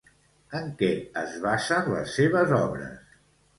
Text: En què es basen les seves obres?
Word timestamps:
En 0.59 0.71
què 0.79 0.89
es 1.23 1.37
basen 1.45 1.93
les 1.93 2.17
seves 2.17 2.57
obres? 2.63 3.17